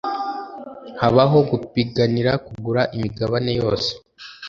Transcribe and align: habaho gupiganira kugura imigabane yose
habaho 0.99 1.37
gupiganira 1.49 2.31
kugura 2.45 2.81
imigabane 2.95 3.51
yose 3.59 3.91